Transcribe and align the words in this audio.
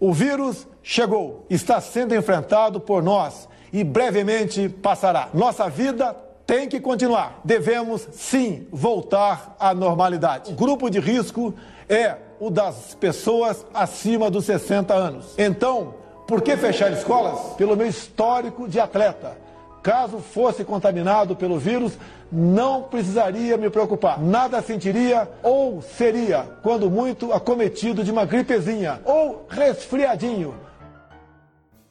O 0.00 0.14
vírus 0.14 0.66
chegou, 0.82 1.44
está 1.50 1.78
sendo 1.78 2.14
enfrentado 2.14 2.80
por 2.80 3.02
nós 3.02 3.46
e 3.70 3.84
brevemente 3.84 4.66
passará. 4.66 5.28
Nossa 5.34 5.68
vida 5.68 6.16
tem 6.46 6.66
que 6.66 6.80
continuar. 6.80 7.40
Devemos 7.44 8.08
sim 8.12 8.66
voltar 8.72 9.54
à 9.60 9.74
normalidade. 9.74 10.52
O 10.52 10.56
grupo 10.56 10.88
de 10.88 10.98
risco 10.98 11.54
é 11.86 12.16
o 12.40 12.50
das 12.50 12.94
pessoas 12.94 13.64
acima 13.74 14.30
dos 14.30 14.46
60 14.46 14.94
anos. 14.94 15.34
Então, 15.36 15.94
por 16.26 16.40
que 16.40 16.56
fechar 16.56 16.90
escolas? 16.92 17.54
Pelo 17.58 17.76
meu 17.76 17.86
histórico 17.86 18.66
de 18.66 18.80
atleta. 18.80 19.36
Caso 19.82 20.18
fosse 20.18 20.64
contaminado 20.64 21.34
pelo 21.34 21.58
vírus, 21.58 21.96
não 22.30 22.82
precisaria 22.82 23.56
me 23.56 23.70
preocupar. 23.70 24.20
Nada 24.20 24.60
sentiria 24.60 25.28
ou 25.42 25.80
seria, 25.80 26.42
quando 26.62 26.90
muito, 26.90 27.32
acometido 27.32 28.04
de 28.04 28.10
uma 28.10 28.26
gripezinha 28.26 29.00
ou 29.04 29.46
resfriadinho. 29.48 30.54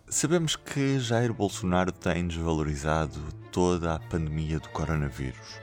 Sabemos 0.08 0.56
que 0.56 1.00
Jair 1.00 1.34
Bolsonaro 1.34 1.92
tem 1.92 2.28
desvalorizado 2.28 3.20
toda 3.52 3.94
a 3.94 4.00
pandemia 4.00 4.60
do 4.60 4.70
coronavírus. 4.70 5.60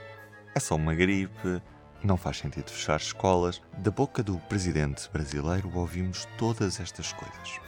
É 0.55 0.59
só 0.59 0.75
uma 0.75 0.93
gripe, 0.93 1.61
não 2.03 2.17
faz 2.17 2.37
sentido 2.37 2.69
fechar 2.69 2.97
escolas. 2.97 3.61
Da 3.77 3.91
boca 3.91 4.23
do 4.23 4.37
presidente 4.49 5.09
brasileiro 5.11 5.69
ouvimos 5.75 6.27
todas 6.37 6.79
estas 6.79 7.11
coisas. 7.13 7.59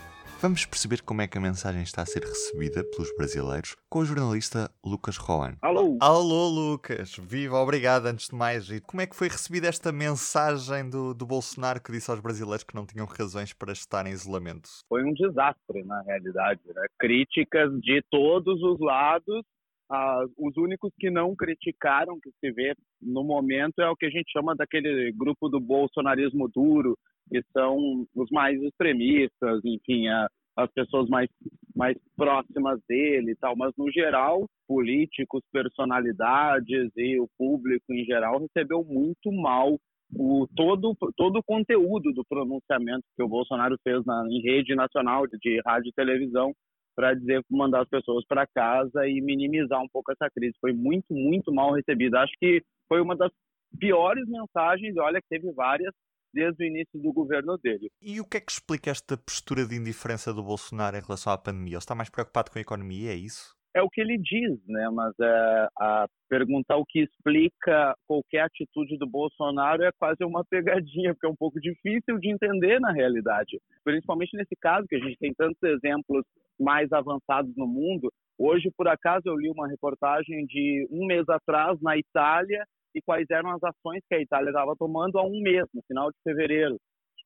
Vamos 0.42 0.66
perceber 0.66 1.02
como 1.02 1.22
é 1.22 1.28
que 1.28 1.38
a 1.38 1.42
mensagem 1.42 1.82
está 1.82 2.02
a 2.02 2.06
ser 2.06 2.22
recebida 2.22 2.82
pelos 2.96 3.14
brasileiros 3.18 3.76
com 3.90 4.00
o 4.00 4.06
jornalista 4.06 4.72
Lucas 4.86 5.18
Rowan. 5.18 5.58
Alô! 5.62 5.98
Alô, 6.00 6.48
Lucas! 6.48 7.18
Viva, 7.18 7.58
obrigado 7.58 8.06
antes 8.06 8.30
de 8.30 8.36
mais. 8.36 8.72
E 8.72 8.80
como 8.80 9.02
é 9.02 9.06
que 9.06 9.18
foi 9.18 9.28
recebida 9.28 9.68
esta 9.68 9.92
mensagem 9.92 10.90
do, 10.90 11.14
do 11.14 11.26
Bolsonaro 11.26 11.84
que 11.84 11.92
disse 11.92 12.10
aos 12.10 12.22
brasileiros 12.22 12.64
que 12.64 12.74
não 12.74 12.86
tinham 12.86 13.06
razões 13.06 13.52
para 13.52 13.74
estar 13.74 14.08
em 14.08 14.12
isolamento? 14.12 14.70
Foi 14.88 15.04
um 15.04 15.12
desastre, 15.12 15.84
na 15.84 16.02
realidade. 16.04 16.62
Né? 16.68 16.86
Críticas 16.98 17.70
de 17.82 18.02
todos 18.10 18.64
os 18.64 18.80
lados. 18.80 19.44
Ah, 19.92 20.24
os 20.38 20.56
únicos 20.56 20.94
que 20.98 21.10
não 21.10 21.36
criticaram, 21.36 22.18
que 22.18 22.30
se 22.40 22.50
vê 22.54 22.74
no 23.02 23.26
momento, 23.26 23.82
é 23.82 23.90
o 23.90 23.96
que 23.96 24.06
a 24.06 24.10
gente 24.10 24.32
chama 24.32 24.56
daquele 24.56 25.12
grupo 25.12 25.50
do 25.50 25.60
bolsonarismo 25.60 26.48
duro, 26.48 26.98
que 27.30 27.42
são 27.54 28.06
os 28.16 28.30
mais 28.32 28.62
extremistas, 28.62 29.62
enfim, 29.64 30.08
a, 30.08 30.28
as 30.58 30.72
pessoas 30.72 31.08
mais, 31.08 31.30
mais 31.76 31.98
próximas 32.16 32.80
dele 32.88 33.32
e 33.32 33.36
tal, 33.36 33.56
mas 33.56 33.74
no 33.78 33.92
geral, 33.92 34.46
políticos, 34.68 35.42
personalidades 35.52 36.92
e 36.98 37.20
o 37.20 37.28
público 37.38 37.94
em 37.94 38.04
geral 38.04 38.40
recebeu 38.40 38.84
muito 38.84 39.32
mal 39.32 39.78
o 40.16 40.48
todo 40.56 40.96
todo 41.16 41.38
o 41.38 41.44
conteúdo 41.44 42.12
do 42.12 42.26
pronunciamento 42.26 43.04
que 43.16 43.22
o 43.22 43.28
Bolsonaro 43.28 43.78
fez 43.84 44.04
na 44.06 44.26
em 44.28 44.42
rede 44.42 44.74
nacional 44.76 45.28
de 45.28 45.62
rádio 45.64 45.90
e 45.90 45.94
televisão 45.94 46.52
para 46.96 47.14
dizer 47.14 47.44
mandar 47.50 47.84
as 47.84 47.90
pessoas 47.90 48.26
para 48.28 48.48
casa 48.48 49.08
e 49.08 49.22
minimizar 49.22 49.80
um 49.80 49.88
pouco 49.88 50.12
essa 50.12 50.28
crise. 50.32 50.58
Foi 50.60 50.74
muito 50.74 51.14
muito 51.14 51.54
mal 51.54 51.74
recebida 51.74 52.22
acho 52.22 52.34
que 52.40 52.62
foi 52.88 53.02
uma 53.02 53.16
das 53.16 53.32
piores 53.80 54.28
mensagens. 54.28 54.98
Olha 54.98 55.22
que 55.22 55.28
teve 55.30 55.52
várias 55.52 55.94
desde 56.34 56.64
o 56.64 56.68
início 56.68 57.00
do 57.00 57.12
governo 57.12 57.58
dele. 57.58 57.90
E 58.02 58.20
o 58.20 58.26
que 58.26 58.38
é 58.38 58.42
que 58.42 58.52
explica 58.52 58.92
esta 58.92 59.18
postura 59.18 59.66
de 59.66 59.76
indiferença 59.76 60.34
do 60.34 60.44
Bolsonaro 60.44 60.98
em 60.98 61.02
relação 61.02 61.34
à 61.34 61.38
pandemia? 61.38 61.74
Ele 61.74 61.78
está 61.78 61.96
mais 61.96 62.10
preocupado 62.10 62.52
com 62.52 62.60
a 62.60 62.62
economia, 62.62 63.12
é 63.12 63.16
isso? 63.16 63.58
É 63.76 63.84
o 63.84 63.90
que 63.90 64.02
ele 64.02 64.18
diz, 64.18 64.60
né? 64.68 64.90
Mas 64.90 65.14
é, 65.22 65.68
a 65.78 66.08
perguntar 66.28 66.78
o 66.78 66.86
que 66.86 67.02
explica 67.02 67.96
qualquer 68.08 68.42
atitude 68.42 68.98
do 68.98 69.08
Bolsonaro 69.08 69.84
é 69.84 69.92
quase 69.98 70.24
uma 70.24 70.44
pegadinha, 70.44 71.14
porque 71.14 71.28
é 71.28 71.30
um 71.30 71.36
pouco 71.36 71.60
difícil 71.60 72.18
de 72.18 72.32
entender 72.32 72.80
na 72.80 72.92
realidade. 72.92 73.60
Principalmente 73.84 74.36
nesse 74.36 74.56
caso, 74.60 74.88
que 74.88 74.96
a 74.96 75.00
gente 75.00 75.18
tem 75.20 75.34
tantos 75.36 75.62
exemplos 75.62 76.26
mais 76.60 76.92
avançados 76.92 77.56
no 77.56 77.68
mundo. 77.68 78.12
Hoje, 78.40 78.72
por 78.76 78.88
acaso, 78.88 79.24
eu 79.26 79.38
li 79.38 79.50
uma 79.50 79.68
reportagem 79.68 80.46
de 80.48 80.88
um 80.90 81.06
mês 81.06 81.28
atrás 81.30 81.80
na 81.82 81.96
Itália, 81.98 82.66
e 82.96 83.02
quais 83.02 83.26
eram 83.30 83.52
as 83.52 83.64
ações 83.64 84.02
que 84.08 84.16
a 84.16 84.22
Itália 84.22 84.50
estava 84.50 84.76
tomando 84.78 85.18
há 85.18 85.24
um 85.24 85.42
mês, 85.42 85.66
no 85.74 85.82
final 85.88 86.10
de 86.10 86.18
fevereiro. 86.24 86.78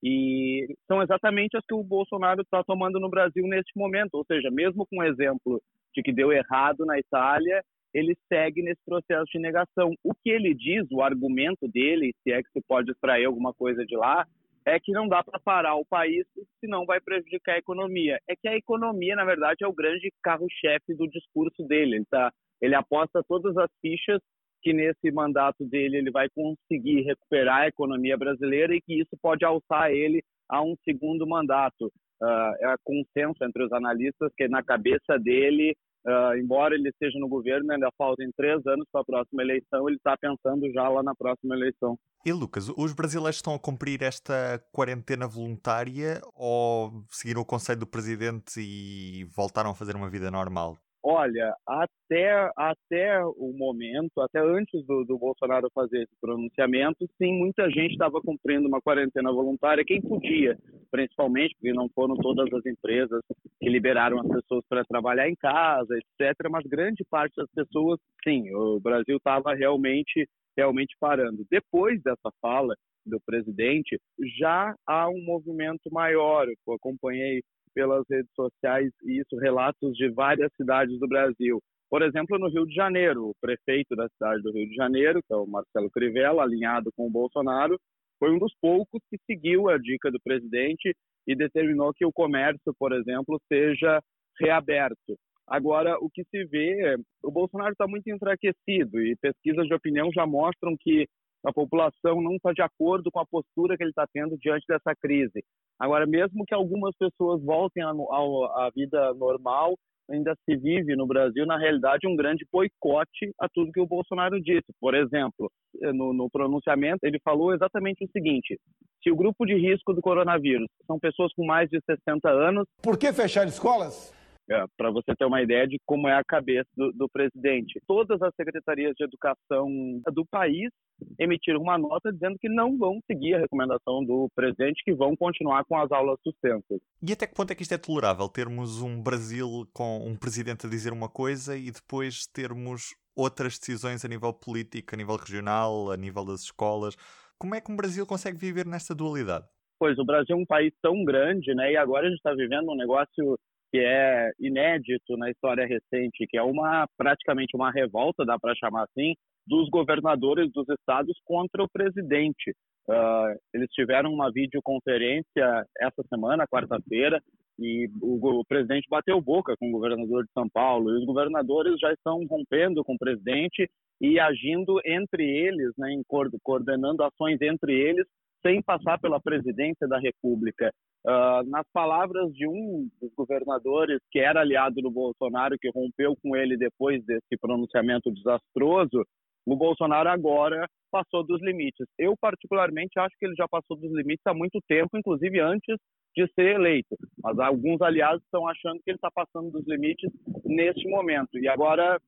E 0.03 0.67
são 0.85 1.01
exatamente 1.01 1.55
as 1.55 1.65
que 1.65 1.73
o 1.73 1.83
Bolsonaro 1.83 2.41
está 2.41 2.61
tomando 2.63 2.99
no 2.99 3.09
Brasil 3.09 3.47
neste 3.47 3.71
momento. 3.77 4.15
Ou 4.15 4.25
seja, 4.25 4.51
mesmo 4.51 4.85
com 4.85 4.99
o 4.99 5.03
exemplo 5.03 5.61
de 5.95 6.03
que 6.03 6.11
deu 6.11 6.31
errado 6.31 6.85
na 6.85 6.99
Itália, 6.99 7.63
ele 7.93 8.13
segue 8.27 8.61
nesse 8.61 8.81
processo 8.85 9.25
de 9.31 9.39
negação. 9.39 9.93
O 10.03 10.13
que 10.13 10.29
ele 10.29 10.53
diz, 10.53 10.85
o 10.91 11.01
argumento 11.01 11.69
dele, 11.69 12.13
se 12.21 12.33
é 12.33 12.41
que 12.41 12.49
se 12.51 12.61
pode 12.67 12.91
extrair 12.91 13.25
alguma 13.25 13.53
coisa 13.53 13.85
de 13.85 13.95
lá, 13.95 14.25
é 14.65 14.79
que 14.79 14.91
não 14.91 15.07
dá 15.07 15.23
para 15.23 15.39
parar 15.39 15.75
o 15.75 15.85
país, 15.85 16.25
senão 16.59 16.85
vai 16.85 16.99
prejudicar 16.99 17.55
a 17.55 17.59
economia. 17.59 18.19
É 18.27 18.35
que 18.35 18.47
a 18.47 18.55
economia, 18.55 19.15
na 19.15 19.25
verdade, 19.25 19.63
é 19.63 19.67
o 19.67 19.73
grande 19.73 20.11
carro-chefe 20.21 20.95
do 20.95 21.07
discurso 21.07 21.63
dele. 21.65 21.97
Ele, 21.97 22.05
tá, 22.09 22.31
ele 22.61 22.75
aposta 22.75 23.23
todas 23.27 23.55
as 23.57 23.69
fichas 23.81 24.21
que 24.63 24.73
nesse 24.73 25.11
mandato 25.11 25.65
dele 25.65 25.97
ele 25.97 26.11
vai 26.11 26.27
conseguir 26.29 27.01
recuperar 27.01 27.61
a 27.61 27.67
economia 27.67 28.17
brasileira 28.17 28.73
e 28.73 28.81
que 28.81 29.01
isso 29.01 29.17
pode 29.21 29.43
alçar 29.43 29.91
ele 29.91 30.23
a 30.49 30.61
um 30.63 30.75
segundo 30.83 31.27
mandato. 31.27 31.91
Uh, 32.21 32.55
é 32.61 32.75
consenso 32.83 33.43
entre 33.43 33.65
os 33.65 33.73
analistas 33.73 34.31
que 34.37 34.47
na 34.47 34.63
cabeça 34.63 35.19
dele, 35.19 35.75
uh, 36.07 36.37
embora 36.37 36.73
ele 36.73 36.87
esteja 36.87 37.19
no 37.19 37.27
governo, 37.27 37.73
ainda 37.73 37.89
faltam 37.97 38.29
três 38.37 38.65
anos 38.65 38.87
para 38.89 39.01
a 39.01 39.05
próxima 39.05 39.43
eleição, 39.43 39.89
ele 39.89 39.97
está 39.97 40.15
pensando 40.17 40.71
já 40.71 40.87
lá 40.87 41.03
na 41.03 41.13
próxima 41.13 41.53
eleição. 41.53 41.97
E 42.25 42.31
Lucas, 42.31 42.69
os 42.69 42.93
brasileiros 42.93 43.35
estão 43.35 43.53
a 43.55 43.59
cumprir 43.59 44.01
esta 44.01 44.63
quarentena 44.71 45.27
voluntária 45.27 46.21
ou 46.33 47.03
seguiram 47.09 47.41
o 47.41 47.45
conselho 47.45 47.81
do 47.81 47.87
presidente 47.87 48.61
e 48.61 49.25
voltaram 49.35 49.71
a 49.71 49.75
fazer 49.75 49.95
uma 49.95 50.09
vida 50.09 50.31
normal? 50.31 50.77
Olha, 51.05 51.53
até, 51.67 52.49
até 52.55 53.25
o 53.25 53.51
momento, 53.57 54.21
até 54.21 54.39
antes 54.39 54.85
do, 54.85 55.03
do 55.03 55.17
Bolsonaro 55.17 55.69
fazer 55.75 56.03
esse 56.03 56.15
pronunciamento, 56.21 57.05
sim, 57.17 57.33
muita 57.33 57.69
gente 57.69 57.91
estava 57.91 58.21
cumprindo 58.21 58.69
uma 58.69 58.79
quarentena 58.79 59.29
voluntária, 59.29 59.83
quem 59.83 60.01
podia, 60.01 60.57
principalmente 60.89 61.55
porque 61.55 61.73
não 61.73 61.89
foram 61.89 62.15
todas 62.15 62.47
as 62.53 62.65
empresas 62.65 63.21
que 63.59 63.67
liberaram 63.67 64.21
as 64.21 64.27
pessoas 64.29 64.63
para 64.69 64.85
trabalhar 64.85 65.27
em 65.27 65.35
casa, 65.35 65.93
etc. 65.93 66.49
Mas 66.49 66.63
grande 66.65 67.03
parte 67.09 67.35
das 67.35 67.49
pessoas, 67.51 67.99
sim, 68.23 68.55
o 68.55 68.79
Brasil 68.79 69.17
estava 69.17 69.53
realmente, 69.53 70.25
realmente 70.55 70.95
parando. 71.01 71.45
Depois 71.51 72.01
dessa 72.01 72.31
fala 72.41 72.75
do 73.05 73.19
presidente, 73.25 73.99
já 74.39 74.73
há 74.87 75.09
um 75.09 75.21
movimento 75.21 75.91
maior. 75.91 76.47
Eu 76.47 76.73
acompanhei 76.73 77.41
pelas 77.73 78.03
redes 78.09 78.31
sociais 78.35 78.91
e 79.03 79.19
isso 79.19 79.37
relatos 79.37 79.95
de 79.95 80.09
várias 80.09 80.51
cidades 80.55 80.97
do 80.99 81.07
Brasil. 81.07 81.59
Por 81.89 82.01
exemplo, 82.01 82.39
no 82.39 82.49
Rio 82.49 82.65
de 82.65 82.73
Janeiro, 82.73 83.29
o 83.29 83.35
prefeito 83.39 83.95
da 83.95 84.07
cidade 84.09 84.41
do 84.41 84.51
Rio 84.51 84.67
de 84.67 84.75
Janeiro, 84.75 85.21
que 85.27 85.33
é 85.33 85.37
o 85.37 85.45
Marcelo 85.45 85.91
Crivella, 85.91 86.43
alinhado 86.43 86.91
com 86.95 87.05
o 87.05 87.11
Bolsonaro, 87.11 87.77
foi 88.19 88.31
um 88.31 88.39
dos 88.39 88.53
poucos 88.61 89.01
que 89.09 89.17
seguiu 89.25 89.69
a 89.69 89.77
dica 89.77 90.09
do 90.09 90.19
presidente 90.23 90.95
e 91.27 91.35
determinou 91.35 91.93
que 91.93 92.05
o 92.05 92.11
comércio, 92.11 92.73
por 92.79 92.93
exemplo, 92.93 93.39
seja 93.47 94.01
reaberto. 94.39 95.17
Agora, 95.47 95.97
o 95.99 96.09
que 96.09 96.23
se 96.31 96.45
vê, 96.45 96.95
o 97.21 97.29
Bolsonaro 97.29 97.73
está 97.73 97.85
muito 97.85 98.09
enfraquecido 98.09 99.01
e 99.01 99.15
pesquisas 99.17 99.67
de 99.67 99.73
opinião 99.73 100.09
já 100.11 100.25
mostram 100.25 100.75
que 100.79 101.05
a 101.45 101.51
população 101.51 102.21
não 102.21 102.35
está 102.35 102.51
de 102.53 102.61
acordo 102.61 103.11
com 103.11 103.19
a 103.19 103.25
postura 103.25 103.75
que 103.75 103.83
ele 103.83 103.89
está 103.89 104.05
tendo 104.11 104.37
diante 104.37 104.65
dessa 104.67 104.95
crise. 104.95 105.43
Agora, 105.79 106.05
mesmo 106.05 106.45
que 106.45 106.53
algumas 106.53 106.95
pessoas 106.97 107.43
voltem 107.43 107.83
à 107.83 108.69
vida 108.75 109.13
normal, 109.15 109.75
ainda 110.09 110.35
se 110.45 110.55
vive 110.55 110.95
no 110.95 111.07
Brasil, 111.07 111.45
na 111.45 111.57
realidade, 111.57 112.07
um 112.07 112.15
grande 112.15 112.45
boicote 112.51 113.31
a 113.39 113.47
tudo 113.49 113.71
que 113.71 113.79
o 113.79 113.87
Bolsonaro 113.87 114.39
disse. 114.41 114.71
Por 114.79 114.93
exemplo, 114.95 115.51
no, 115.93 116.13
no, 116.13 116.29
pronunciamento, 116.29 116.99
ele 117.03 117.19
falou 117.23 117.53
exatamente 117.53 118.03
o 118.03 118.11
seguinte: 118.11 118.57
se 119.01 119.11
o 119.11 119.15
grupo 119.15 119.45
de 119.45 119.55
risco 119.55 119.93
do 119.93 120.01
coronavírus 120.01 120.67
são 120.85 120.99
pessoas 120.99 121.33
com 121.33 121.45
mais 121.45 121.69
de 121.69 121.79
60 121.85 122.29
anos. 122.29 122.67
Por 122.81 122.97
que 122.97 123.11
fechar 123.11 123.47
escolas? 123.47 124.12
É, 124.49 124.65
para 124.75 124.91
você 124.91 125.15
ter 125.15 125.23
uma 125.23 125.41
ideia 125.41 125.65
de 125.65 125.79
como 125.85 126.05
é 126.05 126.15
a 126.15 126.23
cabeça 126.23 126.67
do, 126.75 126.91
do, 126.91 127.07
presidente. 127.07 127.79
Todas 127.87 128.21
as 128.21 128.35
secretarias 128.35 128.93
de 128.97 129.05
educação 129.05 129.69
do 130.11 130.25
país 130.25 130.69
emitiram 131.17 131.61
uma 131.61 131.77
nota 131.77 132.11
dizendo 132.11 132.37
que 132.37 132.49
não 132.49 132.77
vão 132.77 132.99
seguir 133.09 133.35
a 133.35 133.39
recomendação 133.39 134.03
do 134.03 134.27
presidente, 134.35 134.83
que 134.83 134.93
vão 134.93 135.15
continuar 135.15 135.63
com 135.63 135.77
as 135.77 135.89
aulas 135.93 136.19
suspensas. 136.21 136.81
E 137.01 137.13
até 137.13 137.25
que 137.25 137.33
ponto 137.33 137.51
é 137.51 137.55
que 137.55 137.63
isto 137.63 137.73
é 137.73 137.77
tolerável? 137.77 138.27
Termos 138.27 138.81
um 138.81 139.01
Brasil 139.01 139.65
com 139.73 140.05
um 140.05 140.15
presidente 140.17 140.67
a 140.67 140.69
dizer 140.69 140.91
uma 140.91 141.07
coisa 141.07 141.57
e 141.57 141.71
depois 141.71 142.27
termos 142.27 142.93
outras 143.15 143.57
decisões 143.57 144.03
a 144.03 144.09
nível 144.09 144.33
político, 144.33 144.93
a 144.93 144.97
nível 144.97 145.15
regional, 145.15 145.89
a 145.89 145.95
nível 145.95 146.25
das 146.25 146.41
escolas. 146.41 146.97
Como 147.37 147.55
é 147.55 147.61
que 147.61 147.71
um 147.71 147.77
Brasil 147.77 148.05
consegue 148.05 148.37
viver 148.37 148.65
nesta 148.65 148.93
dualidade? 148.93 149.45
Pois, 149.79 149.97
o 149.97 150.05
Brasil 150.05 150.35
é 150.35 150.39
um 150.39 150.45
país 150.45 150.73
tão 150.81 151.03
grande, 151.03 151.53
né? 151.53 151.71
E 151.71 151.77
agora 151.77 152.07
a 152.07 152.09
gente 152.09 152.17
está 152.17 152.33
vivendo 152.33 152.71
um 152.71 152.75
negócio 152.75 153.37
que 153.73 153.79
é 153.79 154.31
inédito 154.39 155.17
na 155.17 155.31
história 155.31 155.65
recente, 155.65 156.27
que 156.29 156.37
é 156.37 156.43
uma 156.43 156.87
praticamente 156.95 157.55
uma 157.55 157.71
revolta, 157.71 158.23
dá 158.23 158.37
para 158.37 158.53
chamar 158.53 158.83
assim, 158.83 159.15
dos 159.47 159.67
governadores 159.67 160.51
dos 160.53 160.69
estados 160.69 161.19
contra 161.25 161.63
o 161.63 161.67
presidente. 161.67 162.51
Uh, 162.87 163.33
eles 163.51 163.67
tiveram 163.71 164.13
uma 164.13 164.31
videoconferência 164.31 165.65
essa 165.79 166.03
semana, 166.07 166.45
quarta-feira, 166.45 167.19
e 167.57 167.89
o, 167.99 168.41
o, 168.41 168.45
presidente 168.45 168.87
bateu 168.87 169.19
boca 169.19 169.55
com 169.57 169.69
o 169.69 169.71
governador 169.71 170.23
de 170.23 170.31
São 170.33 170.47
Paulo, 170.47 170.91
e 170.91 170.99
os 170.99 171.05
governadores 171.05 171.79
já 171.79 171.91
estão 171.91 172.23
rompendo 172.27 172.83
com 172.83 172.93
o 172.93 172.99
presidente 172.99 173.67
e 173.99 174.19
agindo 174.19 174.79
entre 174.85 175.23
eles, 175.23 175.71
né, 175.79 175.99
coordenando 176.43 177.03
ações 177.03 177.41
entre 177.41 177.73
eles, 177.73 178.05
sem 178.45 178.61
passar 178.61 178.99
pela 178.99 179.19
presidência 179.19 179.87
da 179.87 179.97
República. 179.97 180.71
Uh, 181.05 181.49
nas 181.49 181.65
palavras 181.73 182.31
de 182.33 182.47
um 182.47 182.87
dos 183.01 183.13
governadores 183.15 183.99
que 184.11 184.19
era 184.19 184.41
aliado 184.41 184.75
do 184.75 184.91
Bolsonaro, 184.91 185.57
que 185.59 185.69
rompeu 185.69 186.15
com 186.21 186.35
ele 186.35 186.55
depois 186.55 187.03
desse 187.05 187.37
pronunciamento 187.39 188.11
desastroso, 188.11 189.05
o 189.45 189.55
Bolsonaro 189.55 190.09
agora 190.09 190.65
passou 190.91 191.23
dos 191.23 191.41
limites. 191.41 191.85
Eu, 191.97 192.15
particularmente, 192.19 192.99
acho 192.99 193.15
que 193.19 193.25
ele 193.25 193.35
já 193.35 193.47
passou 193.47 193.75
dos 193.75 193.91
limites 193.91 194.25
há 194.25 194.33
muito 194.33 194.59
tempo, 194.67 194.97
inclusive 194.97 195.39
antes 195.41 195.75
de 196.15 196.27
ser 196.33 196.55
eleito. 196.55 196.95
Mas 197.21 197.37
alguns 197.39 197.81
aliados 197.81 198.23
estão 198.23 198.47
achando 198.47 198.79
que 198.83 198.91
ele 198.91 198.97
está 198.97 199.09
passando 199.11 199.51
dos 199.51 199.65
limites 199.67 200.11
neste 200.45 200.87
momento. 200.87 201.37
E 201.37 201.47
agora 201.47 201.99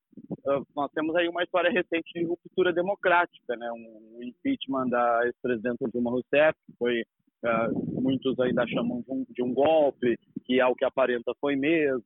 nós 0.75 0.91
temos 0.91 1.15
aí 1.15 1.27
uma 1.27 1.43
história 1.43 1.71
recente 1.71 2.11
de 2.13 2.25
ruptura 2.25 2.71
democrática, 2.71 3.55
né? 3.55 3.69
Um 3.71 4.21
impeachment 4.21 4.89
da 4.89 5.21
ex-presidenta 5.25 5.89
Dilma 5.91 6.11
Rousseff, 6.11 6.57
que 6.65 6.77
foi 6.77 7.01
uh, 7.01 8.01
muitos 8.01 8.39
ainda 8.39 8.67
chamam 8.67 9.01
de 9.01 9.11
um, 9.11 9.25
de 9.29 9.43
um, 9.43 9.53
golpe, 9.53 10.17
que 10.45 10.59
é 10.59 10.65
o 10.65 10.75
que 10.75 10.85
aparenta 10.85 11.33
foi 11.39 11.55
mesmo. 11.55 12.03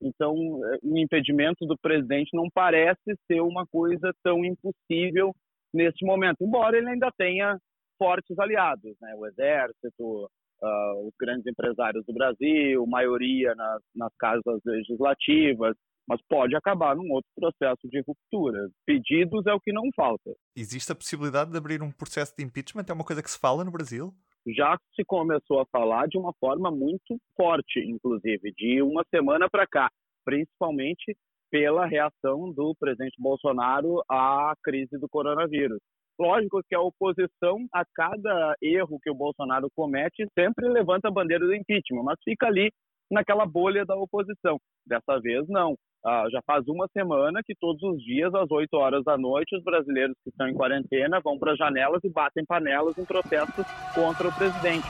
Então, 0.00 0.34
o 0.34 0.98
impedimento 0.98 1.64
do 1.66 1.78
presidente 1.78 2.30
não 2.34 2.48
parece 2.52 3.16
ser 3.30 3.40
uma 3.40 3.66
coisa 3.66 4.12
tão 4.22 4.44
impossível 4.44 5.34
neste 5.72 6.04
momento, 6.04 6.42
embora 6.42 6.76
ele 6.76 6.90
ainda 6.90 7.10
tenha 7.16 7.56
fortes 7.98 8.36
aliados, 8.38 8.96
né? 9.00 9.14
O 9.16 9.26
exército, 9.26 10.28
uh, 10.62 11.06
os 11.06 11.12
grandes 11.18 11.46
empresários 11.46 12.04
do 12.06 12.12
Brasil, 12.12 12.86
maioria 12.86 13.54
nas, 13.54 13.82
nas 13.94 14.12
casas 14.18 14.60
legislativas, 14.64 15.76
mas 16.08 16.20
pode 16.28 16.54
acabar 16.56 16.96
num 16.96 17.10
outro 17.10 17.30
processo 17.34 17.88
de 17.88 18.02
ruptura. 18.06 18.68
Pedidos 18.86 19.46
é 19.46 19.52
o 19.54 19.60
que 19.60 19.72
não 19.72 19.84
falta. 19.94 20.30
Existe 20.56 20.92
a 20.92 20.94
possibilidade 20.94 21.50
de 21.50 21.56
abrir 21.56 21.82
um 21.82 21.92
processo 21.92 22.34
de 22.36 22.44
impeachment? 22.44 22.84
É 22.88 22.92
uma 22.92 23.04
coisa 23.04 23.22
que 23.22 23.30
se 23.30 23.38
fala 23.38 23.64
no 23.64 23.70
Brasil? 23.70 24.12
Já 24.46 24.76
se 24.96 25.04
começou 25.04 25.60
a 25.60 25.66
falar 25.66 26.08
de 26.08 26.18
uma 26.18 26.32
forma 26.40 26.70
muito 26.70 27.16
forte, 27.36 27.78
inclusive, 27.78 28.52
de 28.56 28.82
uma 28.82 29.04
semana 29.08 29.48
para 29.48 29.66
cá, 29.66 29.88
principalmente 30.24 31.16
pela 31.48 31.86
reação 31.86 32.50
do 32.50 32.74
presidente 32.74 33.14
Bolsonaro 33.18 34.02
à 34.10 34.54
crise 34.62 34.98
do 34.98 35.08
coronavírus. 35.08 35.78
Lógico 36.18 36.62
que 36.68 36.74
a 36.74 36.80
oposição, 36.80 37.66
a 37.72 37.84
cada 37.94 38.54
erro 38.62 38.98
que 39.02 39.10
o 39.10 39.14
Bolsonaro 39.14 39.68
comete, 39.74 40.26
sempre 40.38 40.68
levanta 40.68 41.08
a 41.08 41.12
bandeira 41.12 41.44
do 41.44 41.54
impeachment, 41.54 42.02
mas 42.04 42.18
fica 42.24 42.46
ali 42.46 42.70
naquela 43.10 43.46
bolha 43.46 43.84
da 43.84 43.96
oposição. 43.96 44.58
Dessa 44.86 45.20
vez, 45.20 45.46
não. 45.48 45.76
Ah, 46.04 46.26
já 46.32 46.40
faz 46.44 46.66
uma 46.66 46.88
semana 46.88 47.40
que 47.44 47.54
todos 47.54 47.80
os 47.82 48.02
dias, 48.02 48.34
às 48.34 48.50
8 48.50 48.74
horas 48.74 49.04
da 49.04 49.16
noite, 49.16 49.56
os 49.56 49.62
brasileiros 49.62 50.16
que 50.24 50.30
estão 50.30 50.48
em 50.48 50.54
quarentena 50.54 51.20
vão 51.20 51.38
para 51.38 51.52
as 51.52 51.58
janelas 51.58 52.02
e 52.02 52.10
batem 52.10 52.44
panelas 52.44 52.98
em 52.98 53.04
protestos 53.04 53.64
contra 53.94 54.28
o 54.28 54.34
presidente. 54.34 54.88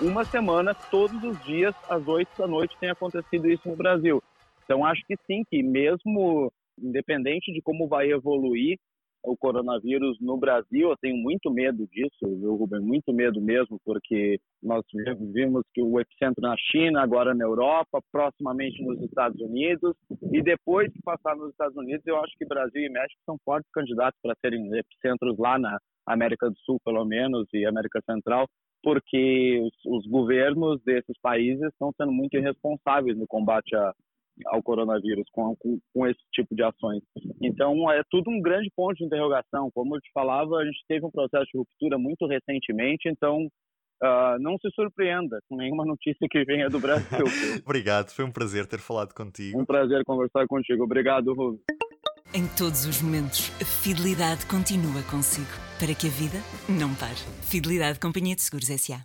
Uma 0.00 0.24
semana, 0.24 0.74
todos 0.90 1.22
os 1.22 1.38
dias, 1.44 1.74
às 1.90 2.08
8 2.08 2.30
da 2.38 2.46
noite, 2.46 2.74
tem 2.80 2.88
acontecido 2.88 3.50
isso 3.50 3.68
no 3.68 3.76
Brasil. 3.76 4.22
Então, 4.64 4.82
acho 4.82 5.02
que 5.06 5.14
sim, 5.26 5.44
que 5.50 5.62
mesmo 5.62 6.50
independente 6.80 7.52
de 7.52 7.60
como 7.62 7.88
vai 7.88 8.10
evoluir 8.10 8.78
o 9.22 9.36
coronavírus 9.36 10.18
no 10.20 10.38
Brasil, 10.38 10.90
eu 10.90 10.96
tenho 10.96 11.16
muito 11.16 11.50
medo 11.50 11.86
disso, 11.88 12.20
viu, 12.22 12.56
Rubem? 12.56 12.80
Muito 12.80 13.12
medo 13.12 13.40
mesmo, 13.40 13.78
porque 13.84 14.38
nós 14.62 14.82
vimos 15.32 15.62
que 15.74 15.82
o 15.82 16.00
epicentro 16.00 16.40
na 16.40 16.56
China, 16.56 17.02
agora 17.02 17.34
na 17.34 17.44
Europa, 17.44 18.00
proximamente 18.10 18.82
nos 18.82 19.00
Estados 19.02 19.40
Unidos, 19.40 19.94
e 20.32 20.42
depois 20.42 20.92
que 20.92 21.02
passar 21.02 21.36
nos 21.36 21.50
Estados 21.50 21.76
Unidos, 21.76 22.06
eu 22.06 22.16
acho 22.16 22.34
que 22.38 22.46
Brasil 22.46 22.82
e 22.82 22.88
México 22.88 23.20
são 23.26 23.36
fortes 23.44 23.70
candidatos 23.72 24.18
para 24.22 24.34
serem 24.40 24.70
epicentros 24.74 25.36
lá 25.38 25.58
na 25.58 25.78
América 26.06 26.48
do 26.48 26.58
Sul, 26.60 26.78
pelo 26.84 27.04
menos, 27.04 27.46
e 27.52 27.66
América 27.66 28.00
Central, 28.08 28.46
porque 28.82 29.60
os, 29.62 29.98
os 29.98 30.06
governos 30.06 30.82
desses 30.82 31.18
países 31.20 31.62
estão 31.68 31.92
sendo 31.96 32.12
muito 32.12 32.36
irresponsáveis 32.36 33.16
no 33.18 33.26
combate 33.26 33.76
a, 33.76 33.92
ao 34.46 34.62
coronavírus 34.62 35.24
com, 35.32 35.54
com, 35.56 35.78
com, 35.92 36.06
esse 36.06 36.20
tipo 36.32 36.54
de 36.54 36.62
ações. 36.62 37.02
Então, 37.42 37.90
é 37.90 38.02
tudo 38.10 38.30
um 38.30 38.40
grande 38.40 38.70
ponto 38.74 38.96
de 38.96 39.04
interrogação. 39.04 39.70
Como 39.72 39.96
eu 39.96 40.00
te 40.00 40.10
falava, 40.12 40.56
a 40.56 40.64
gente 40.64 40.82
teve 40.88 41.04
um 41.04 41.10
processo 41.10 41.46
de 41.52 41.58
ruptura 41.58 41.98
muito 41.98 42.26
recentemente, 42.26 43.08
então 43.08 43.46
uh, 44.02 44.38
não 44.40 44.56
se 44.58 44.70
surpreenda 44.74 45.40
com 45.48 45.56
nenhuma 45.56 45.84
notícia 45.86 46.26
que 46.30 46.44
venha 46.44 46.68
do 46.68 46.80
Brasil. 46.80 47.24
Obrigado, 47.64 48.10
foi 48.10 48.24
um 48.24 48.32
prazer 48.32 48.66
ter 48.66 48.78
falado 48.78 49.14
contigo. 49.14 49.60
Um 49.60 49.64
prazer 49.64 50.02
conversar 50.04 50.46
contigo. 50.46 50.84
Obrigado, 50.84 51.32
Rubens. 51.34 51.62
Em 52.32 52.46
todos 52.56 52.86
os 52.86 53.02
momentos, 53.02 53.50
a 53.60 53.64
fidelidade 53.64 54.46
continua 54.46 55.02
consigo, 55.10 55.50
para 55.80 55.92
que 55.92 56.06
a 56.06 56.10
vida 56.10 56.38
não 56.68 56.94
pare. 56.94 57.18
Fidelidade 57.42 57.98
Companhia 57.98 58.36
de 58.36 58.42
Seguros 58.42 58.70
S.A. 58.70 59.02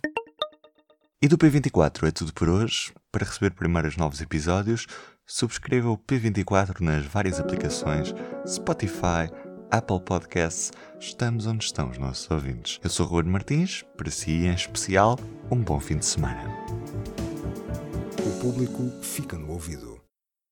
E 1.20 1.26
do 1.26 1.36
P24 1.36 2.06
é 2.06 2.12
tudo 2.12 2.32
por 2.32 2.48
hoje. 2.48 2.92
Para 3.10 3.24
receber 3.24 3.50
primeiros 3.52 3.96
novos 3.96 4.20
episódios, 4.20 4.86
subscreva 5.26 5.90
o 5.90 5.98
P24 5.98 6.80
nas 6.80 7.04
várias 7.04 7.40
aplicações 7.40 8.14
Spotify, 8.46 9.28
Apple 9.70 10.00
Podcasts. 10.00 10.72
Estamos 11.00 11.46
onde 11.46 11.64
estão 11.64 11.90
os 11.90 11.98
nossos 11.98 12.30
ouvintes. 12.30 12.78
Eu 12.82 12.88
sou 12.88 13.06
Ruben 13.06 13.32
Martins, 13.32 13.84
para 13.96 14.10
si 14.10 14.46
em 14.46 14.54
especial, 14.54 15.18
um 15.50 15.56
bom 15.56 15.80
fim 15.80 15.98
de 15.98 16.06
semana. 16.06 16.44
O 18.24 18.40
público 18.40 18.90
fica 19.02 19.36
no 19.36 19.50
ouvido. 19.50 19.95